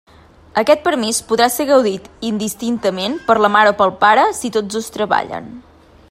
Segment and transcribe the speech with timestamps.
[0.59, 4.93] Aquest permís podrà ser gaudit indistintament per la mare o pel pare si tots dos
[4.97, 5.53] treballen.